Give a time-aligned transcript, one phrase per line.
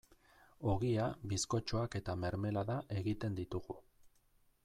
[0.71, 3.77] Ogia, bizkotxoak eta mermelada egiten ditugu.